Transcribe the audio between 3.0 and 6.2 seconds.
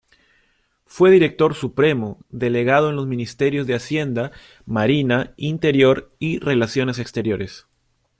ministerios de Hacienda, Marina, Interior